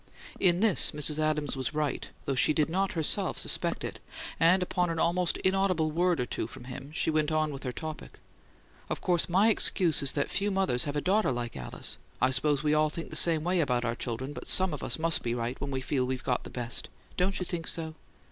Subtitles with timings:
[0.39, 1.19] In this Mrs.
[1.19, 3.99] Adams was right, though she did not herself suspect it,
[4.39, 7.71] and upon an almost inaudible word or two from him she went on with her
[7.71, 8.17] topic.
[8.89, 11.99] "Of course my excuse is that few mothers have a daughter like Alice.
[12.19, 14.97] I suppose we all think the same way about our children, but SOME of us
[14.97, 16.89] must be right when we feel we've got the best.
[17.15, 17.93] Don't you think so?"